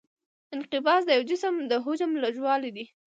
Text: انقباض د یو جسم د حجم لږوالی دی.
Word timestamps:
انقباض 0.55 1.01
د 1.05 1.09
یو 1.17 1.23
جسم 1.29 1.53
د 1.71 1.73
حجم 1.85 2.11
لږوالی 2.23 2.71
دی. 2.75 2.85